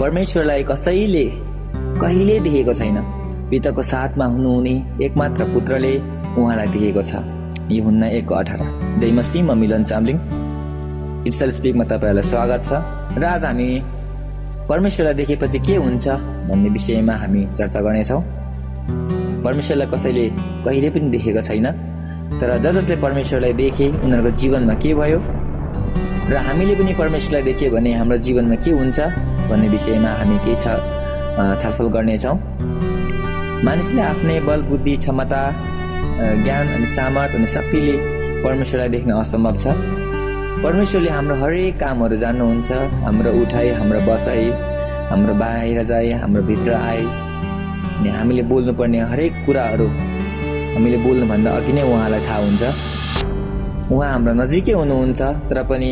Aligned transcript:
परमेश्वरलाई 0.00 0.62
कसैले 0.62 1.24
कहिले 2.00 2.38
देखेको 2.40 2.74
छैन। 2.74 2.98
पिताको 3.50 3.82
साथमा 3.82 4.24
हुनुहुने 4.24 4.74
एकमात्र 5.04 5.44
पुत्रले 5.54 5.92
उहाँलाई 6.38 6.66
देखेको 6.74 7.02
छ। 7.02 7.18
यो 7.74 7.82
हुन्न 7.84 8.02
एक 8.18 8.32
अठार। 8.32 8.60
जय 8.98 9.10
मसी 9.18 9.42
म 9.42 9.58
मिलन 9.58 9.84
चामलिङ। 9.90 10.16
इट्सल 11.26 11.50
स्पिकमा 11.50 11.84
तपाईँहरूलाई 11.90 12.30
स्वागत 12.30 12.62
छ। 12.62 12.70
र 13.18 13.24
आज 13.26 13.44
हामी 13.44 13.68
परमेश्वरलाई 14.70 15.14
देखेपछि 15.18 15.58
के 15.66 15.74
हुन्छ 15.82 16.06
भन्ने 16.46 16.68
विषयमा 16.78 17.14
हामी 17.18 17.42
चर्चा 17.58 17.80
गर्नेछौँ। 17.82 18.22
परमेश्वरलाई 19.42 19.88
कसैले 19.94 20.24
कहिले 20.62 20.88
पनि 20.94 21.10
देखेको 21.10 21.42
छैन। 21.42 21.66
तर 22.38 22.50
ज 22.62 22.66
जसले 22.70 22.96
परमेश्वरलाई 23.02 23.52
देखे 23.52 23.86
उनीहरूको 23.98 24.30
जीवनमा 24.30 24.74
के 24.78 24.94
भयो? 24.94 25.18
र 26.30 26.36
हामीले 26.46 26.74
पनि 26.80 26.92
परमेश्वरलाई 27.00 27.42
देख्यो 27.48 27.70
भने 27.74 27.90
हाम्रो 28.00 28.16
जीवनमा 28.26 28.56
के 28.64 28.70
हुन्छ 28.80 28.98
भन्ने 29.48 29.68
विषयमा 29.74 30.10
हामी 30.20 30.36
केही 30.44 30.56
छ 30.62 30.66
छलफल 31.60 31.86
गर्नेछौँ। 31.96 32.36
मानिसले 33.66 34.02
आफ्नै 34.12 34.38
बल 34.48 34.60
बुद्धि 34.70 34.96
क्षमता 35.02 35.42
ज्ञान 36.44 36.66
अनि 36.74 36.86
सामर्थ 36.96 37.34
अनि 37.38 37.46
शक्तिले 37.54 37.94
परमेश्वरलाई 38.44 38.88
देख्न 38.94 39.10
असम्भव 39.22 39.56
छ। 39.62 39.66
परमेश्वरले 40.64 41.10
हाम्रो 41.16 41.34
हरेक 41.42 41.78
कामहरू 41.80 42.16
जान्नुहुन्छ। 42.22 42.70
हाम्रो 43.04 43.30
उठाइ 43.42 43.68
हाम्रो 43.78 44.00
बसाइ 44.08 44.44
हाम्रो 45.10 45.34
बाहिर 45.42 45.82
जाए 45.90 46.12
हाम्रो 46.22 46.42
भित्र 46.50 46.72
आए। 46.74 47.02
अनि 47.98 48.08
हामीले 48.16 48.42
बोल्नुपर्ने 48.50 48.98
हरेक 49.10 49.32
कुराहरू 49.46 49.86
हामीले 50.74 50.98
बोल्नुभन्दा 51.06 51.50
अघि 51.58 51.72
नै 51.72 51.82
उहाँलाई 51.82 52.20
थाहा 52.26 52.38
हुन्छ। 52.44 52.62
उहाँ 53.92 54.12
हाम्रो 54.12 54.32
नजिकै 54.34 54.72
हुनुहुन्छ 54.72 55.20
तर 55.48 55.62
पनि 55.64 55.90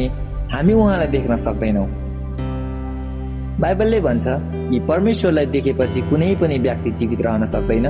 हामी 0.52 0.72
उहाँलाई 0.72 1.06
देख्न 1.06 1.36
सक्दैनौँ। 1.36 1.86
बाइबलले 3.60 4.00
भन्छ 4.00 4.26
कि 4.70 4.80
परमेश्वरलाई 4.80 5.46
देखेपछि 5.46 6.00
कुनै 6.00 6.34
पनि 6.36 6.58
व्यक्ति 6.58 6.90
जीवित 6.90 7.20
रहन 7.20 7.44
सक्दैन। 7.46 7.86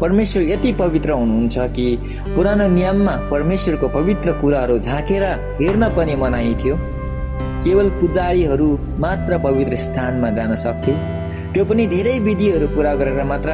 परमेश्वर 0.00 0.42
यति 0.42 0.72
पवित्र 0.72 1.10
हुनुहुन्छ 1.10 1.58
कि 1.58 1.86
पुरानो 2.34 2.66
नियममा 2.68 3.14
परमेश्वरको 3.30 3.88
पवित्र 3.88 4.32
कुराहरू 4.32 4.78
झाँकेर 4.78 5.24
हेर्न 5.60 5.88
पनि 5.96 6.14
मनाइ 6.16 6.54
थियो। 6.54 6.76
केवल 7.64 7.88
पुजारीहरू 7.90 8.68
मात्र 8.98 9.38
पवित्र 9.38 9.76
स्थानमा 9.76 10.30
जान 10.30 10.54
सक्थे। 10.56 10.92
त्यो 11.52 11.64
पनि 11.64 11.86
धेरै 11.86 12.18
विधिहरू 12.18 12.66
पुरा 12.68 12.94
गरेर 12.94 13.24
मात्र 13.24 13.50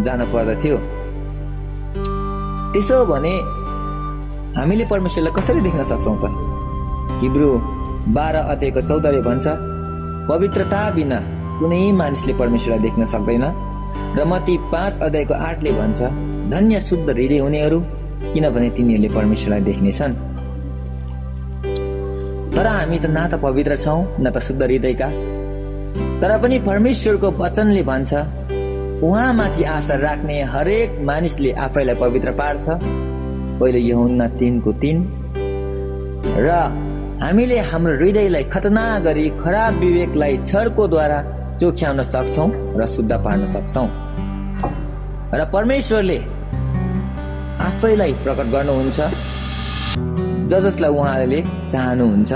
जान 0.00 0.20
पर्दथ्यो। 0.32 0.76
त्यसो 2.72 3.04
भने 3.06 3.34
हामीले 4.56 4.84
परमेश्वरलाई 4.86 5.32
कसरी 5.34 5.60
देख्न 5.60 5.82
सक्छौँ 5.82 6.16
त? 6.22 6.24
हिब्रू 7.20 7.50
बाह्र 8.14 8.36
अध्यायको 8.52 8.80
चौधले 8.88 9.20
भन्छ 9.26 9.46
पवित्रता 10.30 10.80
बिना 10.96 11.18
कुनै 11.58 11.80
मानिसले 12.00 12.32
परमेश्वरलाई 12.40 12.82
देख्न 12.86 13.04
सक्दैन। 13.14 13.44
र 14.16 14.24
मती 14.30 14.54
पाँच 14.72 14.94
अध्यायको 15.02 15.34
आठले 15.48 15.72
भन्छ 15.80 16.00
धन्य 16.54 16.80
शुद्ध 16.80 17.08
हृदय 17.10 17.38
हुनेहरू 17.38 17.78
किनभने 18.32 18.68
तिनीहरूले 18.76 19.08
परमेश्वरलाई 19.18 19.60
देख्नेछन् 19.68 20.14
तर 22.54 22.66
हामी 22.66 22.98
त 22.98 23.06
न 23.10 23.18
त 23.26 23.34
पवित्र 23.42 23.76
छौँ 23.76 24.00
न 24.22 24.30
त 24.30 24.38
शुद्ध 24.38 24.62
हृदयका। 24.62 25.08
तर 26.20 26.30
पनि 26.42 26.58
परमेश्वरको 26.70 27.28
वचनले 27.42 27.82
भन्छ 27.90 28.12
उहाँमाथि 29.02 29.62
आशा 29.76 29.94
राख्ने 30.06 30.36
हरेक 30.54 31.00
मानिसले 31.02 31.50
आफैलाई 31.66 31.96
पवित्र 32.02 32.30
पार्छ। 32.40 32.66
पहिले 33.60 33.78
यहुन्ना 33.78 34.26
तिनको 34.38 34.72
तिन। 34.82 34.98
र 36.44 36.48
हामीले 37.22 37.58
हाम्रो 37.70 37.92
हृदयलाई 38.00 38.44
खतना 38.44 38.82
गरी 39.06 39.26
खराब 39.42 39.72
विवेकलाई 39.78 40.34
छड्कोद्वारा 40.48 41.18
चोख्याउन 41.60 42.02
सक्छौ 42.12 42.46
र 42.78 42.86
शुद्ध 42.86 43.12
पार्न 43.24 43.42
सक्छौ। 43.54 43.84
र 45.38 45.40
परमेश्वरले 45.52 46.18
आफैलाई 47.68 48.12
प्रकट 48.24 48.46
गर्नुहुन्छ। 48.54 48.98
ज 50.50 50.52
जसलाई 50.64 50.90
उहाँले 50.90 51.40
चाहनुहुन्छ 51.72 52.32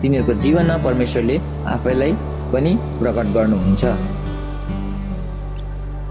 तिनीहरूको 0.00 0.34
जीवनमा 0.44 0.76
परमेश्वरले 0.86 1.36
आफैलाई 1.74 2.12
पनि 2.52 2.72
प्रकट 3.00 3.26
गर्नुहुन्छ। 3.36 3.82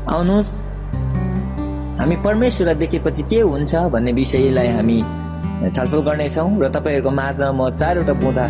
आउनुहोस्। 0.10 0.73
हामी 2.04 2.16
परमेश्वरलाई 2.20 2.76
देखेपछि 2.76 3.24
के 3.32 3.40
हुन्छ 3.40 3.76
भन्ने 3.96 4.12
विषयलाई 4.12 4.68
हामी 4.76 5.00
छलफल 5.72 6.02
गर्नेछौँ 6.04 6.60
र 6.60 6.68
तपाईँहरूको 6.76 7.12
माझमा 7.16 7.52
म 7.56 7.70
चारवटा 7.80 8.14
बुँदा 8.20 8.46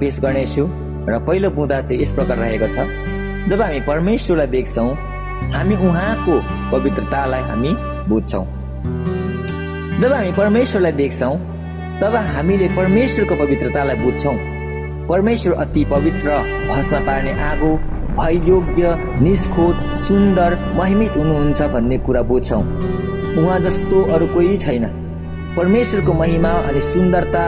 पेश 0.00 0.20
गर्नेछु 0.24 0.64
र 1.12 1.18
पहिलो 1.28 1.50
बुँदा 1.52 1.80
चाहिँ 1.84 2.00
यस 2.00 2.12
प्रकार 2.16 2.38
रहेको 2.40 2.68
छ। 2.72 2.88
जब 3.52 3.60
हामी 3.60 3.80
परमेश्वरलाई 3.84 4.46
देख्छौँ 4.56 4.88
हामी 5.52 5.74
उहाँको 5.76 6.34
पवित्रतालाई 6.72 7.42
हामी 7.50 7.72
बुझ्छौँ। 8.08 8.44
जब 10.00 10.12
हामी 10.16 10.32
परमेश्वरलाई 10.40 10.92
देख्छौँ 11.04 11.36
तब 12.00 12.16
हामीले 12.32 12.68
परमेश्वरको 12.80 13.34
पवित्रतालाई 13.44 13.96
बुझ्छौँ। 14.04 14.36
परमेश्वर 15.04 15.52
अति 15.68 15.84
पवित्र 15.92 16.28
भस्म 16.72 17.04
पार्ने 17.06 17.32
आगो 17.44 17.72
भययोग्य 18.18 18.94
निष्खोट 19.22 19.76
सुन्दर 20.06 20.58
महिमित 20.76 21.16
हुनुहुन्छ 21.16 21.62
भन्ने 21.74 21.98
कुरा 22.06 22.22
बुझ्छौँ। 22.30 22.62
उहाँ 23.38 23.58
जस्तो 23.60 24.02
अरू 24.14 24.26
कोही 24.34 24.56
छैन। 24.58 24.84
परमेश्वरको 25.56 26.12
महिमा 26.12 26.50
अनि 26.68 26.80
सुन्दरता 26.80 27.44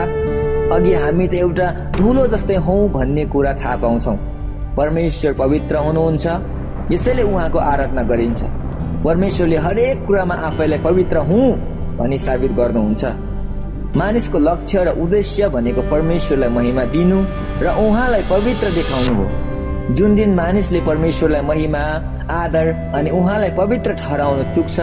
अघि 0.75 0.93
हामी 0.93 1.27
त 1.27 1.33
एउटा 1.35 1.67
धुलो 1.97 2.25
जस्तै 2.27 2.55
हौ 2.65 2.75
भन्ने 2.89 3.25
कुरा 3.25 3.53
थाहा 3.53 3.75
पाउँछौँ। 3.83 4.17
परमेश्वर 4.77 5.33
पवित्र 5.33 5.75
हुनुहुन्छ 5.77 6.25
यसैले 6.91 7.23
उहाँको 7.23 7.59
आराधना 7.59 8.03
गरिन्छ। 8.03 8.43
परमेश्वरले 9.03 9.57
हरेक 9.65 10.05
कुरामा 10.07 10.35
आफैलाई 10.47 10.79
पवित्र 10.79 11.17
हुँ 11.29 11.45
भनी 11.97 12.17
साबित 12.17 12.51
गर्नुहुन्छ। 12.59 13.03
मानिसको 13.95 14.39
लक्ष्य 14.39 14.83
र 14.83 14.89
उद्देश्य 15.03 15.49
भनेको 15.49 15.81
परमेश्वरलाई 15.91 16.49
महिमा 16.49 16.83
दिनु 16.93 17.19
र 17.61 17.75
उहाँलाई 17.85 18.23
पवित्र 18.29 18.71
देखाउनु 18.73 19.13
हो। 19.19 19.25
जुन 19.83 20.15
दिन 20.15 20.33
मानिसले 20.35 20.79
परमेश्वरलाई 20.81 21.41
महिमा 21.41 21.79
आदर 22.31 22.67
अनि 22.95 23.09
उहाँलाई 23.11 23.49
पवित्र 23.57 23.93
ठहराउन 23.93 24.53
चुक्छ 24.55 24.79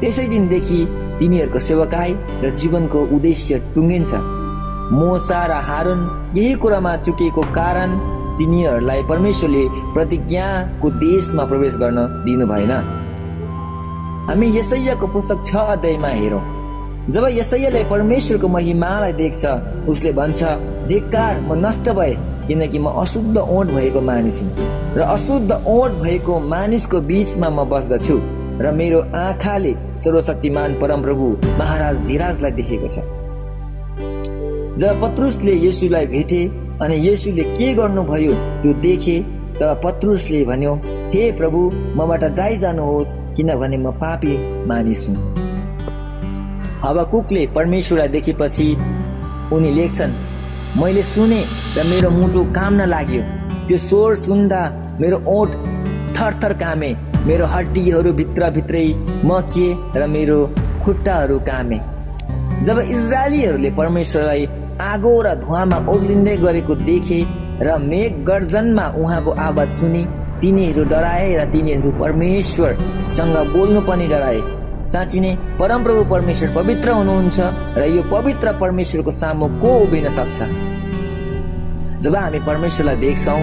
त्यसै 0.00 0.26
दिनदेखि 0.28 0.78
तिनीहरूको 1.18 1.58
सेवकाई 1.58 2.12
र 2.42 2.50
जीवनको 2.54 3.00
उद्देश्य 3.16 3.58
टुङ्गिन्छ। 3.74 4.12
मोसा 4.92 5.40
र 5.50 5.52
हारुन 5.68 6.00
यही 6.36 6.54
कुरामा 6.62 6.94
चुकेको 6.96 7.42
कारण 7.58 7.98
तिनीहरूलाई 8.38 9.02
परमेश्वरले 9.10 9.64
प्रतिज्ञाको 9.94 10.90
देशमा 11.02 11.44
प्रवेश 11.50 11.76
गर्न 11.82 11.98
दिनु 12.24 12.46
भएन। 12.46 12.72
हामी 14.30 14.46
यसैयाको 14.58 15.06
पुस्तक 15.16 15.42
छ 15.46 15.56
अध्यायमा 15.74 16.08
हेरौँ। 16.20 16.44
जब 17.10 17.24
यसैयाले 17.32 17.84
परमेश्वरको 17.90 18.48
महिमालाई 18.48 19.12
देख्छ 19.22 19.42
उसले 19.90 20.12
भन्छ 20.12 20.40
धिक्कार 20.88 21.34
म 21.40 21.58
नष्ट 21.66 21.90
भए 21.98 22.14
किनकि 22.48 22.78
म 22.78 22.86
अशुद्ध 23.02 23.36
ओठ 23.38 23.66
भएको 23.66 24.00
मानिस 24.00 24.40
हुँ 24.42 24.50
र 24.96 25.00
अशुद्ध 25.02 25.52
ओठ 25.66 25.90
भएको 26.02 26.38
मानिसको 26.48 27.00
बीचमा 27.10 27.48
म 27.50 27.64
बस्दछु 27.70 28.18
र 28.62 28.72
मेरो 28.72 29.00
आँखाले 29.16 29.72
सर्वशक्तिमान 30.04 30.80
परमप्रभु 30.80 31.26
महाराज 31.58 31.96
धीराजलाई 32.06 32.50
देखेको 32.58 32.88
छ। 32.88 32.98
जब 34.80 35.00
पत्रुसले 35.02 35.54
यसुलाई 35.66 36.06
भेटे 36.06 36.44
अनि 36.82 36.96
यसुले 37.08 37.44
के 37.56 37.72
गर्नुभयो 37.74 38.32
त्यो 38.62 38.72
देखे 38.82 39.16
तब 39.60 39.80
पत्रुसले 39.84 40.44
भन्यो 40.44 40.74
हे 41.14 41.30
प्रभु 41.38 41.60
मबाट 41.96 42.24
जाइ 42.36 42.56
जानुहोस् 42.64 43.16
किनभने 43.36 43.78
म 43.78 43.90
पापी 44.00 44.36
मानिस 44.68 45.06
हुँ 45.08 45.16
अब 46.84 47.02
कुकले 47.10 47.46
परमेश्वरलाई 47.56 48.08
देखेपछि 48.08 48.68
उनी 49.54 49.70
लेख्छन् 49.74 50.12
मैले 50.74 51.02
सुने 51.02 51.40
र 51.76 51.84
मेरो 51.90 52.10
मुटु 52.10 52.42
काम्न 52.56 52.80
लाग्यो। 52.88 53.22
त्यो 53.68 53.78
स्वर 53.78 54.14
सुन्दा 54.24 54.60
मेरो 55.00 55.16
ओठ 55.28 55.50
थरथर 56.16 56.52
कामे 56.62 56.90
मेरो 57.26 57.46
हड्डीहरू 57.54 58.12
भित्रभित्रै 58.18 58.86
मकिए 59.28 59.68
र 59.96 60.06
मेरो 60.14 60.38
खुट्टाहरू 60.84 61.38
कामे। 61.48 61.78
जब 62.66 62.78
इजरायलीहरूले 62.78 63.70
परमेश्वरलाई 63.80 64.46
आगो 64.82 65.14
र 65.22 65.34
धुवामा 65.40 65.78
ओर्लिँदै 65.92 66.36
गरेको 66.44 66.74
देखे 66.88 67.20
र 67.66 67.78
मेघ 67.80 68.12
गर्जनमा 68.28 68.86
उहाँको 69.00 69.30
आवाज 69.48 69.70
सुने 69.80 70.02
तिनीहरू 70.40 70.84
डराए 70.92 71.28
र 71.36 71.44
तिनीहरू 71.52 71.90
परमेश्वरसँग 72.02 73.36
बोल्नु 73.54 73.80
पनि 73.88 74.06
डराए। 74.12 74.40
साँच्ची 74.92 75.20
नै 75.20 75.34
परमप्रभु 75.58 76.02
परमेश्वर 76.10 76.48
पवित्र 76.54 76.90
हुनुहुन्छ 76.90 77.38
र 77.78 77.82
यो 77.90 78.02
पवित्र 78.10 78.52
परमेश्वरको 78.62 79.12
सामु 79.12 79.46
को 79.60 79.70
उभिन 79.84 80.08
सक्छ? 80.16 80.38
जब 82.02 82.14
हामी 82.16 82.38
परमेश्वरलाई 82.46 82.96
देख्छौँ 82.96 83.40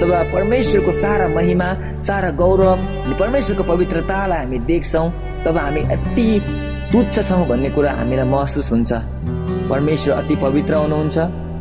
तब 0.00 0.10
परमेश्वरको 0.34 0.92
सारा 0.92 1.26
महिमा 1.28 1.68
सारा 2.06 2.30
गौरव 2.40 2.78
परमेश्वरको 3.18 3.64
पवित्रतालाई 3.72 4.38
हामी 4.38 4.58
देख्छौँ 4.70 5.08
तब 5.44 5.56
हामी 5.58 5.80
यति 5.92 6.28
तुच्छ 6.92 7.28
छौँ 7.28 7.46
भन्ने 7.48 7.70
कुरा 7.74 7.92
हामीलाई 7.98 8.28
महसुस 8.28 8.70
हुन्छ। 8.72 8.92
परमेश्वर 9.70 10.14
अति 10.14 10.36
पवित्र 10.36 10.74
हुनुहुन्छ 10.74 11.18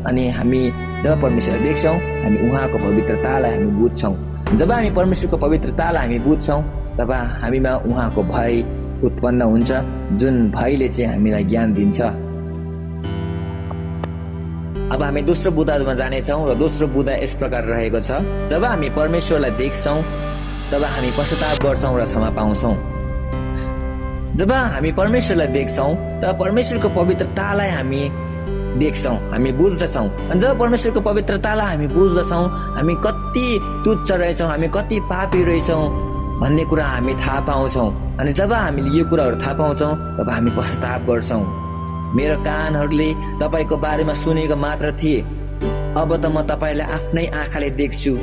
अनि 0.08 0.30
हामी 0.38 0.62
जब 1.04 1.22
परमेश्वरलाई 1.22 1.64
देख्छौँ 1.64 1.96
हामी 2.24 2.38
उहाँको 2.50 2.78
पवित्रतालाई 2.86 3.52
हामी 3.52 3.72
बुझ्छौँ। 3.82 4.16
जब 4.58 4.72
हामी 4.72 4.90
परमेश्वरको 5.00 5.38
पवित्रतालाई 5.46 6.02
हामी 6.06 6.20
बुझ्छौँ 6.28 6.62
तब 6.98 7.12
हामीमा 7.42 7.76
उहाँको 7.90 8.24
भय 8.24 8.62
उत्पन्न 9.04 9.42
हुन्छ 9.42 9.72
जुन 10.20 10.36
भयले 10.52 10.88
चाहिँ 10.88 11.10
हामीलाई 11.12 11.44
ज्ञान 11.44 11.74
दिन्छ। 11.74 12.02
अब 14.94 15.04
हामी 15.04 15.22
दोस्रो 15.22 15.52
बुदामा 15.52 15.94
जानेछौँ 15.94 16.42
र 16.50 16.54
दोस्रो 16.54 16.88
बुदा 16.88 17.14
यस 17.24 17.34
प्रकार 17.42 17.64
रहेको 17.66 18.00
छ। 18.00 18.22
जब 18.50 18.64
हामी 18.64 18.90
परमेश्वरलाई 18.94 19.52
देख्छौँ 19.58 20.00
तब 20.72 20.84
हामी 20.84 21.10
पश्चाताप 21.18 21.64
गर्छौँ 21.64 21.98
र 22.00 22.06
क्षमा 22.06 22.30
पाउँछौँ। 22.38 22.76
जब 24.38 24.52
हामी 24.52 24.92
परमेश्वरलाई 24.92 25.48
देख्छौँ 25.48 25.92
तब 26.22 26.38
परमेश्वरको 26.40 26.90
पवित्रतालाई 26.90 27.70
हामी 27.70 28.02
देख्छौँ 28.80 29.18
हामी 29.32 29.52
बुझ्दछौँ। 29.58 30.08
अनि 30.30 30.40
जब 30.40 30.60
परमेश्वरको 30.60 31.02
पवित्रतालाई 31.02 31.68
हामी 31.68 31.88
बुझ्दछौँ 31.94 32.46
हामी 32.78 32.94
कति 33.06 33.48
तुच्छ 33.86 34.12
रहेछौँ 34.12 34.50
हामी 34.50 34.68
कति 34.74 35.00
पापी 35.10 35.44
रहेछौँ 35.44 35.86
भन्ने 36.42 36.64
कुरा 36.66 36.86
हामी 36.86 37.14
थाहा 37.14 37.40
पाउँछौँ 37.48 37.90
अनि 38.20 38.32
जब 38.34 38.54
हामीले 38.54 38.98
यो 38.98 39.06
कुराहरू 39.10 39.36
थाहा 39.42 39.54
पाउँछौँ 39.60 39.94
तब 40.18 40.30
हामी 40.30 40.52
पश्चाताप 40.58 41.02
गर्छौँ। 41.10 41.44
मेरो 42.16 42.36
कानहरूले 42.46 43.10
तपाईँको 43.42 43.76
बारेमा 43.78 44.14
सुनेको 44.14 44.56
मात्र 44.56 44.92
थिए। 45.02 45.22
अब 46.02 46.10
त 46.22 46.26
म 46.26 46.42
तपाईँलाई 46.50 46.88
आफ्नै 46.98 47.26
आँखाले 47.42 47.70
देख्छु। 47.80 48.14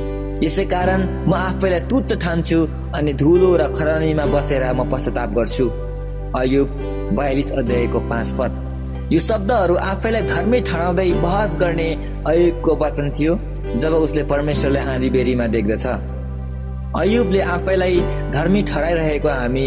यसै 0.44 0.64
कारण 0.72 1.00
म 1.28 1.34
आफैलाई 1.34 1.80
तुच्छ 1.90 2.10
ठान्छु 2.22 2.58
अनि 2.96 3.12
धुलो 3.20 3.50
र 3.60 3.62
खरानीमा 3.74 4.24
बसेर 4.34 4.64
म 4.72 4.90
पश्चाताप 4.90 5.30
गर्छु। 5.38 5.66
अयुब 6.40 6.68
बयालिस 7.16 7.50
अध्यायको 7.52 7.98
पाँच 8.10 8.28
पद। 8.38 8.50
यो 9.12 9.18
शब्दहरू 9.18 9.74
आफैलाई 9.90 10.22
धर्मी 10.30 10.60
ठहराउँदै 10.68 11.10
बहस 11.22 11.50
गर्ने 11.62 11.88
अयुबको 12.30 12.72
वचन 12.82 13.10
थियो 13.18 13.32
जब 13.82 13.92
उसले 13.94 14.22
परमेश्वरलाई 14.32 14.84
आँधी 14.94 15.10
बेरीमा 15.10 15.46
देख्दछ। 15.54 15.86
अयुबले 16.96 17.40
आफैलाई 17.40 18.00
धर्मी 18.32 18.62
ठहराइरहेको 18.68 19.28
हामी 19.28 19.66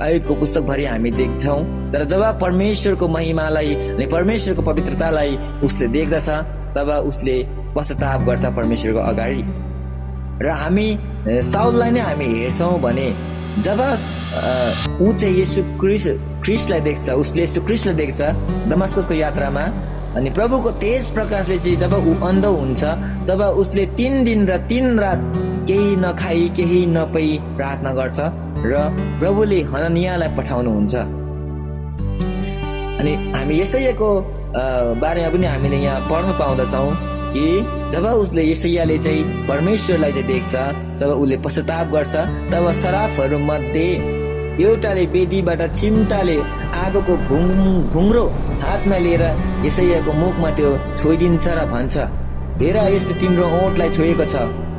अयुबको 0.00 0.34
पुस्तकभरि 0.34 0.84
हामी 0.84 1.10
देख्छौँ। 1.10 1.58
तर 1.92 2.04
जब 2.08 2.22
परमेश्वरको 2.40 3.08
महिमालाई 3.08 3.74
अनि 3.74 4.06
परमेश्वरको 4.14 4.62
पवित्रतालाई 4.62 5.36
उसले 5.64 5.88
देख्दछ 5.96 6.28
तब 6.76 6.88
उसले 7.10 7.36
पश्चाताप 7.76 8.22
गर्छ 8.26 8.44
परमेश्वरको 8.56 9.00
अगाडि। 9.12 9.42
र 10.42 10.48
हामी 10.62 10.88
साउललाई 11.52 11.90
नै 11.90 12.00
हामी 12.00 12.26
हेर्छौँ 12.32 12.80
भने 12.80 13.08
जब 13.60 13.80
ऊ 15.02 15.12
चाहिँ 15.12 15.40
यसु 15.40 15.62
क्रिस 15.80 16.06
क्रिस्टलाई 16.42 16.80
देख्छ 16.80 17.10
उसले 17.10 17.42
यसु 17.42 17.60
क्रिस्टलाई 17.60 17.94
देख्छ 17.94 18.20
दमास्कसको 18.72 19.14
यात्रामा 19.14 19.64
अनि 20.16 20.30
प्रभुको 20.30 20.70
तेज 20.80 21.10
प्रकाशले 21.14 21.58
चाहिँ 21.58 21.76
जब 21.76 21.94
ऊ 21.94 22.14
अन्ध 22.28 22.44
हुन्छ 22.44 22.84
तब 23.28 23.40
उसले 23.62 23.86
तिन 24.00 24.24
दिन 24.24 24.48
र 24.48 24.56
तिन 24.68 24.98
रात 24.98 25.20
केही 25.68 25.96
नखाई 25.96 26.48
केही 26.56 26.80
नपई 26.94 27.28
प्रार्थना 27.56 27.90
गर्छ 27.98 28.18
र 28.70 28.74
प्रभुले 29.20 29.60
हननियालाई 29.72 30.28
पठाउनुहुन्छ। 30.36 30.94
अनि 33.00 33.12
हामी 33.34 33.54
यसैको 33.60 34.08
बारेमा 35.02 35.28
पनि 35.34 35.46
हामीले 35.46 35.78
यहाँ 35.84 36.00
पढ्न 36.10 36.28
पाउँदछौँ 36.40 36.90
कि 37.34 37.44
जब 37.92 38.04
उसले 38.22 38.42
यसैयाले 38.50 38.96
चाहिँ 39.04 39.22
परमेश्वरलाई 39.48 40.12
चाहिँ 40.12 40.26
देख्छ 40.26 40.54
तब 41.00 41.10
उसले 41.22 41.36
पश्चाताप 41.44 41.86
गर्छ 41.94 42.14
तब 42.52 42.64
सराफहरू 42.82 43.38
मध्ये 43.50 43.88
एउटाले 44.64 45.04
बेदीबाट 45.14 45.62
चिम्टाले 45.74 46.36
आगोको 46.84 47.14
भुङ 47.28 47.44
भुङ्रो 47.92 48.24
हातमा 48.64 48.98
लिएर 49.04 49.24
यसैयाको 49.66 50.12
मुखमा 50.22 50.50
त्यो 50.56 50.70
छोइदिन्छ 50.98 51.46
र 51.58 51.64
भन्छ 51.74 51.94
हेर 52.62 52.76
यस्तो 52.94 53.14
तिम्रो 53.20 53.46
ओठलाई 53.58 53.90
छोएको 53.96 54.24
छ। 54.32 54.34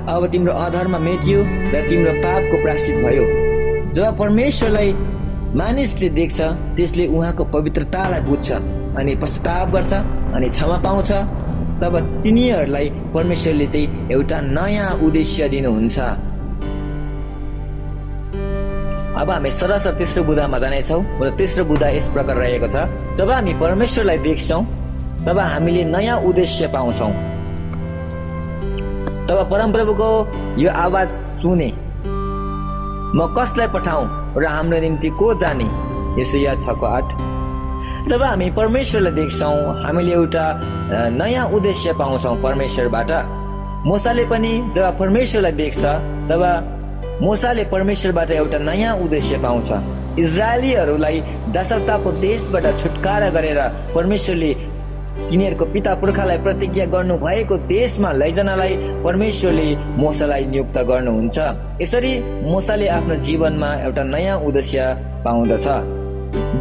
अब 0.06 0.28
तिम्रो 0.31 0.54
अधर्म 0.54 1.02
मेटियो 1.02 1.40
र 1.74 1.81
तिम्रो 1.90 2.12
पापको 2.22 2.62
प्राश्चित 2.63 2.96
भयो। 3.06 3.25
जब 3.92 4.18
परमेश्वरलाई 4.18 4.92
मानिसले 5.57 6.10
देख्छ 6.10 6.40
त्यसले 6.78 7.06
उहाँको 7.07 7.44
पवित्रतालाई 7.50 8.22
बुझ्छ 8.22 8.52
अनि 9.00 9.16
पश्चाताप 9.18 9.68
गर्छ 9.74 9.94
अनि 10.36 10.50
क्षमा 10.50 10.78
पाउँछ। 10.86 11.12
तब 11.81 11.94
तिनीहरूलाई 12.24 12.90
परमेश्वरले 13.13 13.66
चाहिँ 13.68 14.07
एउटा 14.13 14.42
नयाँ 14.42 14.90
उद्देश्य 15.06 15.50
दिनुहुन्छ। 15.50 15.98
अब 19.19 19.30
हामी 19.31 19.52
सरस 19.52 19.86
तेस्रो 19.98 20.24
बुदामा 20.24 20.57
जानेछौँ 20.60 21.02
र 21.22 21.30
तेस्रो 21.38 21.63
बुदा 21.66 21.90
यस 21.90 22.07
प्रकार 22.13 22.36
रहेको 22.38 22.68
छ। 22.68 22.75
जब 23.18 23.30
हामी 23.31 23.54
परमेश्वरलाई 23.57 24.18
देख्छौँ 24.22 24.63
तब 25.25 25.38
हामीले 25.40 25.84
नयाँ 25.84 26.18
उद्देश्य 26.22 26.68
पाउँछौँ। 26.68 27.34
तब 29.30 29.48
परमप्रभुको 29.51 30.10
यो 30.62 30.69
आवाज 30.72 31.10
सुने। 31.42 31.72
म 33.16 33.33
कसलाई 33.38 33.68
पठाउँ 33.74 34.06
र 34.38 34.45
हाम्रो 34.45 34.80
निम्ति 34.80 35.10
को 35.19 35.33
जाने? 35.42 35.68
यसो 36.22 36.38
या 36.38 36.54
छको 36.62 36.86
आठ। 36.86 37.07
जब 38.10 38.22
हामी 38.22 38.50
परमेश्वरलाई 38.51 39.13
देख्छौँ 39.13 39.81
हामीले 39.83 40.13
एउटा 40.13 40.45
नयाँ 41.18 41.45
उद्देश्य 41.50 41.94
पाउँछौँ 42.00 42.36
परमेश्वरबाट। 42.44 43.12
मोसाले 43.88 44.25
पनि 44.25 44.51
जब 44.75 44.98
परमेश्वरलाई 45.00 45.51
देख्छ 45.51 45.83
तब 46.30 46.44
मोसाले 47.21 47.63
परमेश्वरबाट 47.74 48.31
एउटा 48.31 48.57
नयाँ 48.60 48.94
उद्देश्य 49.04 49.38
पाउँछ। 49.42 49.69
इजरायलीहरूलाई 50.19 51.18
दशकताको 51.56 52.12
देशबाट 52.21 52.66
छुटकारा 52.81 53.30
गरेर 53.30 53.60
परमेश्वरले 53.95 54.54
तिनीहरूको 55.15 55.65
पिता 55.73 55.94
पुर्खालाई 56.01 56.38
प्रतिज्ञा 56.45 56.85
गर्नु 56.94 57.15
भएको 57.17 57.57
देशमा 57.67 58.12
लैजनालाई 58.21 58.73
परमेश्वरले 59.03 59.67
मोसालाई 59.97 60.45
नियुक्त 60.53 60.77
गर्नुहुन्छ। 60.89 61.38
यसरी 61.81 62.13
मोसाले 62.51 62.88
आफ्नो 62.97 63.15
जीवनमा 63.25 63.69
एउटा 63.85 64.03
नयाँ 64.13 64.39
उद्देश्य 64.47 64.79
पाउँदछ। 65.25 65.67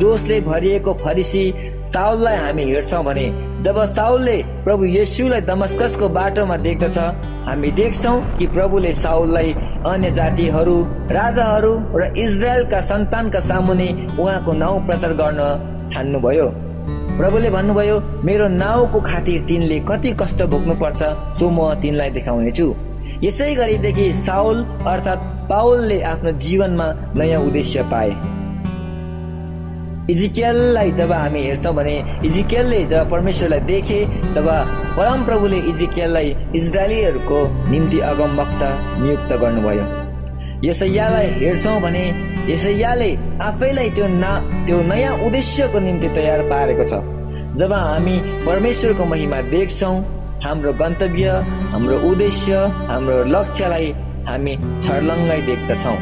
जोसले 0.01 0.41
भरिएको 0.41 0.93
फरिसी 0.95 1.45
साउललाई 1.83 2.37
हामी 2.37 2.65
हेर्छौँ 2.65 3.03
भने 3.05 3.27
जब 3.65 3.79
साउलले 3.95 4.37
प्रभु 4.65 4.85
येसुलाई 4.85 5.41
दमस्कसको 5.51 6.09
बाटोमा 6.09 6.57
देख्दछ 6.67 6.99
हामी 7.47 7.71
देख्छौँ 7.79 8.17
कि 8.39 8.47
प्रभुले 8.55 8.93
साउललाई 8.95 9.53
अन्य 9.87 10.11
जातिहरू 10.11 10.77
राजाहरू 11.11 11.73
र 11.95 12.13
इजरायलका 12.17 12.81
सन्तानका 12.91 13.41
सामुने 13.41 13.89
उहाँको 14.19 14.53
नाउँ 14.63 14.87
प्रचार 14.87 15.13
गर्न 15.21 15.41
छान्नुभयो। 15.91 16.49
प्रभुले 17.17 17.51
भन्नुभयो 17.51 17.97
मेरो 18.25 18.47
नाउँको 18.49 19.01
खातिर 19.01 19.41
तिनले 19.49 19.79
कति 19.89 20.11
कष्ट 20.21 20.43
भोग्नु 20.53 20.75
पर्छ 20.75 21.03
सो 21.39 21.51
म 21.51 21.75
तिनलाई 21.83 22.11
देखाउनेछु। 22.11 22.67
यसै 23.23 23.55
गरिदेखि 23.55 24.07
साउल 24.13 24.65
अर्थात् 24.87 25.23
पाउलले 25.51 26.01
आफ्नो 26.03 26.31
जीवनमा 26.45 26.87
नयाँ 27.17 27.41
उद्देश्य 27.41 27.83
पाए। 27.93 28.11
इजिकेललाई 30.11 30.91
जब 30.93 31.13
हामी 31.13 31.43
हेर्छौँ 31.43 31.75
भने 31.75 31.97
इजिकेलले 32.27 32.85
जब 32.87 33.11
परमेश्वरलाई 33.11 33.61
देखे 33.71 34.05
तब 34.35 34.49
परम 34.99 35.25
प्रभुले 35.25 35.59
इजिकेललाई 35.71 36.37
इजरायलीहरूको 36.57 37.39
निम्ति 37.71 37.99
अगम 38.11 38.41
वक्ता 38.41 38.69
नियुक्त 39.03 39.31
गर्नुभयो। 39.43 40.04
यसैयालाई 40.63 41.27
हेर्छौँ 41.41 41.81
भने 41.81 42.05
यसैयाले 42.49 43.11
आफैलाई 43.43 43.91
त्यो 43.97 44.07
ना 44.07 44.33
त्यो 44.67 44.81
नयाँ 44.91 45.13
उद्देश्यको 45.27 45.79
निम्ति 45.87 46.09
तयार 46.15 46.41
पारेको 46.51 46.85
छ। 46.91 47.03
जब 47.59 47.73
हामी 47.73 48.17
परमेश्वरको 48.47 49.05
महिमा 49.05 49.41
देख्छौँ 49.51 49.97
हाम्रो 50.45 50.73
गन्तव्य 50.81 51.29
हाम्रो 51.73 51.97
उद्देश्य 52.11 52.53
हाम्रो 52.91 53.17
लक्ष्यलाई 53.35 53.89
हामी 54.29 54.55
छर्लङ्गै 54.85 55.41
देख्दछौँ। 55.49 55.99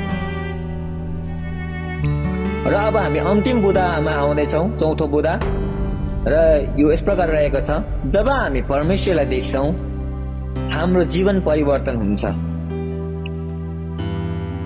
र 2.67 2.75
अब 2.75 2.97
हामी 2.97 3.19
अन्तिम 3.19 3.63
बुदामा 3.63 4.13
आउँदैछौँ 4.23 4.65
चौथो 4.79 5.07
बुदा। 5.15 5.35
र 6.27 6.35
यो 6.79 6.93
यस 6.93 7.03
प्रकार 7.03 7.29
रहेको 7.29 7.61
छ 7.67 7.83
जब 8.15 8.29
हामी 8.29 8.61
परमेश्वरलाई 8.71 9.27
देख्छौँ 9.35 9.69
हाम्रो 10.73 11.05
जीवन 11.15 11.41
परिवर्तन 11.43 11.97
हुन्छ। 12.03 12.25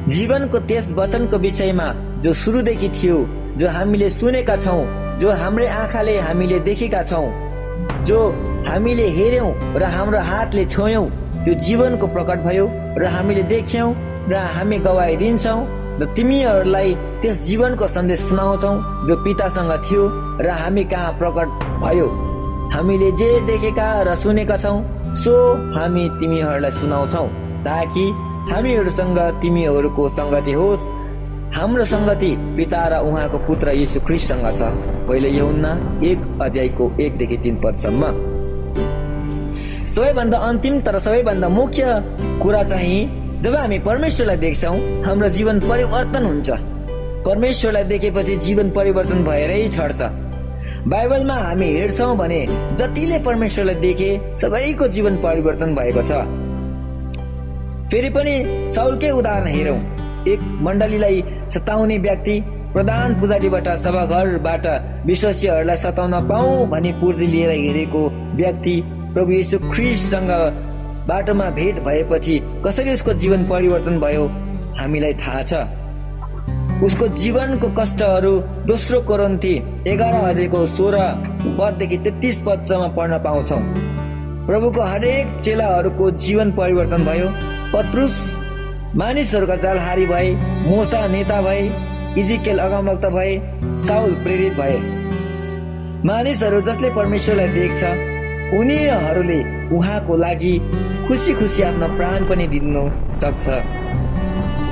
जीवनको 0.09 0.59
त्यस 0.69 0.91
वचनको 0.97 1.37
विषयमा 1.45 1.87
जो 2.23 2.33
सुरुदेखि 2.43 2.89
थियो 2.97 3.17
जो 3.59 3.69
हामीले 3.77 4.09
सुनेका 4.11 4.57
छौँ 4.57 4.83
जो 5.21 5.31
हाम्रै 5.41 5.67
आँखाले 5.67 6.19
हामीले 6.27 6.59
देखेका 6.69 7.03
छौँ 7.11 7.27
जो 8.07 8.19
हामीले 8.69 9.07
हेर्यौँ 9.17 9.51
र 9.81 9.85
हाम्रो 9.95 10.21
हातले 10.31 10.65
छोयौँ 10.75 11.07
त्यो 11.45 11.55
जीवनको 11.67 12.07
प्रकट 12.15 12.39
भयो 12.47 12.67
र 12.99 13.07
हामीले 13.15 13.43
देख्यौँ 13.55 13.91
र 14.31 14.35
हामी 14.55 14.79
गवाई 14.87 15.17
दिन्छौँ 15.17 15.61
र 16.01 16.07
तिमीहरूलाई 16.17 16.95
त्यस 17.23 17.43
जीवनको 17.47 17.87
सन्देश 17.97 18.21
सुनाउँछौ 18.29 18.73
जो 19.07 19.17
पितासँग 19.25 19.73
थियो 19.87 20.03
र 20.47 20.55
हामी 20.61 20.85
कहाँ 20.93 21.13
प्रकट 21.19 21.49
भयो। 21.83 22.07
हामीले 22.75 23.11
जे 23.19 23.29
देखेका 23.51 23.89
र 24.07 24.15
सुनेका 24.23 24.57
छौ 24.63 24.77
सो 25.23 25.35
हामी 25.75 26.09
तिमीहरूलाई 26.21 26.71
सुनाउँछौ 26.79 27.27
ताकि 27.67 28.07
हामीहरूसँग 28.51 29.19
तिमीहरूको 29.43 30.09
सङ्गति 30.17 30.53
होस्। 30.53 30.83
हाम्रो 31.57 31.85
सङ्गति 31.85 32.31
पिता 32.57 32.83
र 32.89 32.95
उहाँको 33.09 33.39
पुत्र 33.47 33.73
यीशु 33.75 34.01
ख्रिससँग 34.07 34.47
छ। 34.59 34.63
पहिले 35.09 35.31
यौना 35.31 35.73
एक 36.05 36.19
अध्यायको 36.43 36.85
एकदेखि 37.01 37.37
तिन 37.45 37.57
पदसम्म। 37.65 38.03
सबैभन्दा 39.95 40.39
अन्तिम 40.49 40.81
तर 40.87 40.99
सबैभन्दा 40.99 41.49
मुख्य 41.49 41.83
कुरा 42.43 42.63
चाहिँ 42.71 43.01
जब 43.43 43.55
हामी 43.57 43.79
परमेश्वरलाई 43.89 44.37
देख्छौँ 44.37 44.77
हाम्रो 45.07 45.29
जीवन 45.37 45.61
परिवर्तन 45.61 46.25
हुन्छ। 46.27 46.49
परमेश्वरलाई 47.27 47.85
देखेपछि 47.85 48.37
जीवन 48.47 48.71
परिवर्तन 48.71 49.25
भएरै 49.25 49.69
छड्छ 49.77 50.01
बाइबलमा 50.87 51.35
हामी 51.35 51.69
हेर्छौँ 51.73 52.17
भने 52.17 52.41
जतिले 52.79 53.19
परमेश्वरलाई 53.27 53.75
देखे 53.83 54.11
सबैको 54.41 54.89
जीवन 54.89 55.17
परिवर्तन 55.23 55.75
भएको 55.75 56.03
छ। 56.03 56.46
फेरि 57.91 58.09
पनि 58.11 58.35
साउलकै 58.75 59.11
उदाहरण 59.11 59.47
हेरौँ। 59.49 59.79
एक 60.29 60.41
मण्डलीलाई 60.63 61.23
सताउने 61.55 61.99
व्यक्ति 61.99 62.41
प्रधान 62.73 63.15
पुजारीबाट 63.21 63.69
सभाघरबाट 63.79 64.67
विश्वसीयहरूलाई 65.07 65.77
सताउन 65.77 66.15
पाऊ 66.29 66.67
भनी 66.67 66.93
पुर्जी 67.01 67.27
लिएर 67.27 67.51
हिँडेको 67.51 68.03
व्यक्ति 68.37 68.75
प्रभु 69.15 69.33
यीशु 69.33 69.59
ख्रिससँग 69.71 70.31
बाटोमा 71.09 71.49
भेट 71.59 71.79
भएपछि 71.85 72.37
कसरी 72.67 72.93
उसको 72.93 73.13
जीवन 73.23 73.49
परिवर्तन 73.49 74.01
भयो 74.01 74.27
हामीलाई 74.79 75.15
थाहा 75.23 75.43
छ। 75.43 75.63
उसको 76.85 77.09
जीवनको 77.17 77.69
कष्टहरू 77.79 78.33
दोस्रो 78.67 79.01
कोरन्ती 79.09 79.55
एघार 79.89 80.15
अध्ययको 80.15 80.67
सोह्र 80.77 80.97
पददेखि 81.59 81.99
तेत्तिस 82.05 82.41
पदसम्म 82.47 82.89
पढ्न 82.97 83.23
पाउँछौ। 83.25 83.61
प्रभुको 84.47 84.83
हरेक 84.85 85.41
चेलाहरूको 85.41 86.11
जीवन 86.25 86.51
परिवर्तन 86.53 87.05
भयो। 87.07 87.29
पत्रुस 87.73 88.17
मानिसहरूका 88.97 89.57
जालहारी 89.63 90.07
भए 90.07 90.31
मोसा 90.67 91.07
नेता 91.09 91.41
भए 91.43 91.63
इजिकेल 92.19 92.59
अगमवक्ता 92.59 93.09
भए 93.11 93.33
साउल 93.87 94.13
प्रेरित 94.23 94.53
भए। 94.53 94.77
मानिसहरू 96.05 96.61
जसले 96.69 96.91
परमेश्वरलाई 96.95 97.49
देख्छ 97.49 97.83
उनीहरूले 98.59 99.41
उहाँको 99.77 100.17
लागि 100.17 100.55
खुसी 101.09 101.35
खुसी 101.35 101.63
आफ्नो 101.63 101.89
प्राण 101.97 102.29
पनि 102.29 102.47
दिनु 102.49 102.85
सक्छ। 103.23 103.45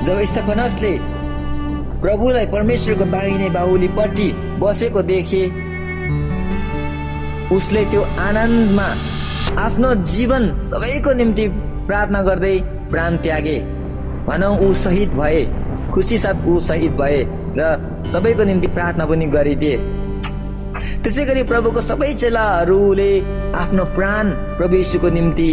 जब 0.07 0.23
स्टेफनसले 0.31 0.93
प्रभुलाई 2.01 2.45
परमेश्वरको 2.47 3.05
दाहिने 3.11 3.49
बाहुलीपट्टि 3.49 4.31
बसेको 4.61 5.01
देखे 5.11 5.43
उसले 7.55 7.83
त्यो 7.91 8.01
आनन्दमा 8.21 8.87
आफ्नो 9.65 9.93
जीवन 10.13 10.43
सबैको 10.69 11.13
निम्ति 11.13 11.47
प्रार्थना 11.87 12.21
गर्दै 12.21 12.57
प्राण 12.95 13.17
त्यागे 13.27 13.59
भनौँ 14.27 14.55
ऊ 14.59 14.73
शहीद 14.73 15.09
भए। 15.19 15.43
खुसी 15.93 16.17
साथ 16.17 16.47
ऊ 16.47 16.59
शहीद 16.67 16.91
भए 17.01 17.19
र 17.59 17.61
सबैको 18.11 18.43
निम्ति 18.43 18.67
प्रार्थना 18.75 19.05
पनि 19.05 19.25
गरिदिए। 19.35 19.77
त्यसै 21.03 21.23
गरी 21.25 21.43
प्रभुको 21.49 21.81
सबै 21.81 22.13
चेलाहरूले 22.21 23.11
आफ्नो 23.55 23.83
प्राण 23.95 24.29
प्रभु 24.57 24.75
यीशुको 24.75 25.09
निम्ति 25.09 25.49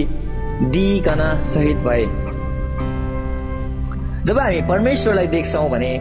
दिइकन 0.75 1.23
शहीद 1.55 1.79
भए। 1.87 2.05
जब 4.27 4.39
हामी 4.39 4.61
परमेश्वरलाई 4.69 5.27
देख्छौँ 5.27 5.69
भने 5.71 5.93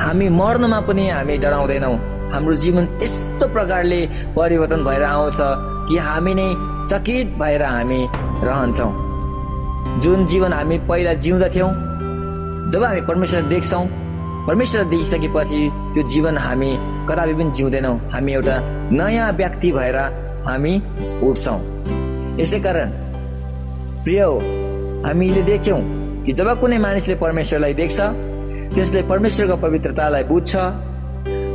हामी 0.00 0.28
मर्नमा 0.40 0.80
पनि 0.88 1.08
हामी 1.08 1.36
डराउँदैनौँ। 1.44 1.96
हाम्रो 2.32 2.54
जीवन 2.62 2.88
यस्तो 3.02 3.46
प्रकारले 3.48 4.00
परिवर्तन 4.36 4.84
भएर 4.84 5.02
आउँछ 5.04 5.38
कि 5.88 5.96
हामी 6.06 6.34
नै 6.34 6.48
चकित 6.90 7.36
भएर 7.40 7.62
हामी 7.62 8.00
रहन्छौँ। 8.44 9.05
जुन 10.02 10.26
जीवन 10.26 10.52
हामी 10.52 10.78
पहिला 10.88 11.12
जिउँदथ्यौँ 11.24 11.70
जब 12.72 12.82
हामी 12.84 13.00
परमेश्वर 13.00 13.42
देख्छौँ 13.48 13.84
परमेश्वर 14.46 14.84
देखिसकेपछि 14.84 15.60
त्यो 15.94 16.02
जीवन 16.08 16.36
हामी 16.38 16.70
कदापि 17.08 17.34
पनि 17.34 17.50
जिउँदैनौँ। 17.56 17.96
हामी 18.12 18.32
एउटा 18.32 18.56
नयाँ 18.92 19.32
व्यक्ति 19.32 19.70
भएर 19.72 19.96
हामी 20.46 20.74
उठ्छौँ। 21.28 21.58
यसै 22.40 22.58
कारण 22.60 22.90
प्रिय 24.04 24.20
हो 24.20 24.38
हामीले 25.06 25.42
देख्यौँ 25.42 25.80
कि 26.26 26.32
जब 26.32 26.48
कुनै 26.60 26.78
मानिसले 26.78 27.14
परमेश्वरलाई 27.24 27.74
देख्छ 27.74 27.98
त्यसले 28.74 29.02
परमेश्वरको 29.10 29.56
पवित्रतालाई 29.64 30.24
बुझ्छ 30.24 30.52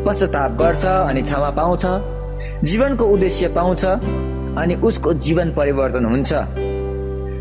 पश्चाताप 0.07 0.51
गर्छ 0.61 0.85
अनि 0.85 1.21
क्षमा 1.21 1.49
पाउँछ 1.59 1.85
जीवनको 2.65 3.05
उद्देश्य 3.05 3.47
पाउँछ 3.55 3.85
अनि 3.85 4.75
उसको 4.87 5.13
जीवन 5.13 5.53
परिवर्तन 5.53 6.05
हुन्छ। 6.05 6.33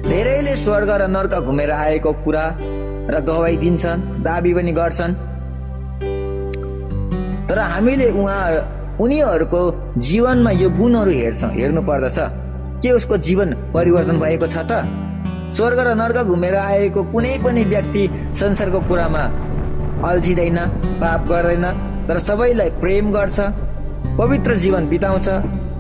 धेरैले 0.09 0.55
स्वर्ग 0.57 0.91
र 0.91 1.07
नर्क 1.09 1.35
घुमेर 1.45 1.71
आएको 1.71 2.13
कुरा 2.25 2.45
र 3.11 3.21
गवाई 3.27 3.57
दिन्छन् 3.57 4.03
दाबी 4.25 4.53
पनि 4.55 4.73
गर्छन्। 4.73 5.13
तर 7.49 7.59
हामीले 7.59 8.09
उहाँ 8.11 8.97
उनीहरूको 9.01 9.61
जीवनमा 9.99 10.51
यो 10.51 10.71
गुणहरू 10.71 11.11
हेर्छ 11.11 11.43
हेर्नु 11.57 11.83
पर्दछ 11.83 12.19
के 12.83 12.91
उसको 12.93 13.17
जीवन 13.27 13.49
परिवर्तन 13.75 14.21
भएको 14.21 14.47
छ 14.47 14.65
त? 14.71 14.85
स्वर्ग 15.57 15.79
र 15.87 15.95
नर्क 15.95 16.17
घुमेर 16.25 16.55
आएको 16.57 17.03
कुनै 17.13 17.37
पनि 17.45 17.65
व्यक्ति 17.73 18.09
संसारको 18.41 18.81
कुरामा 18.89 19.25
अल्झिँदैन 20.11 20.59
पाप 21.01 21.29
गर्दैन 21.29 21.65
तर 22.09 22.19
सबैलाई 22.29 22.71
प्रेम 22.81 23.13
गर्छ 23.13 23.39
पवित्र 24.19 24.55
जीवन 24.65 24.89
बिताउँछ 24.89 25.29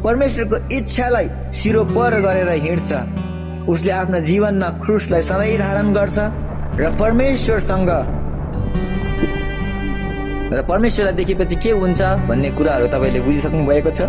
परमेश्वरको 0.04 0.56
इच्छालाई 0.76 1.26
सिरो 1.52 1.84
पर 1.94 2.20
गरेर 2.20 2.50
हिँड्छ। 2.66 2.90
उसले 3.68 3.92
आफ्नो 3.92 4.20
जीवनमा 4.30 4.68
क्रुसलाई 4.84 5.22
सधैँ 5.22 5.58
धारण 5.58 5.92
गर्छ 5.92 6.18
र 6.80 6.90
परमेश्वरसँग 7.00 7.90
र 10.52 10.62
परमेश्वरलाई 10.68 11.14
देखेपछि 11.14 11.56
के 11.62 11.70
हुन्छ 11.80 12.00
भन्ने 12.28 12.50
कुराहरू 12.56 12.86
तपाईँले 12.94 13.20
बुझिसक्नु 13.26 13.62
भएको 13.66 13.90
छ? 13.90 14.00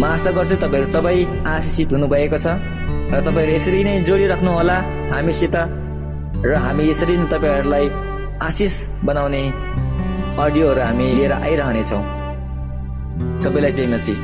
म 0.00 0.04
आशा 0.04 0.30
गर्छु 0.36 0.56
तपाईँहरू 0.62 0.88
सबै 0.92 1.16
आशिषित 1.54 1.92
हुनुभएको 1.92 2.38
छ 2.38 2.46
र 3.12 3.20
तपाईँहरू 3.26 3.52
यसरी 3.56 3.80
नै 3.84 3.94
जोडिराख्नु 4.08 4.50
होला 4.58 4.76
हामीसित 5.12 5.56
र 6.44 6.52
हामी 6.64 6.84
यसरी 6.90 7.16
नै 7.16 7.26
तपाईँहरूलाई 7.32 7.86
आशिष 8.48 8.74
बनाउने 9.04 9.42
अडियोहरू 10.44 10.80
हामी 10.80 11.06
लिएर 11.16 11.32
आइरहनेछौँ। 11.32 12.02
सबैलाई 13.42 13.72
जय 13.72 13.86
मसी 13.92 14.14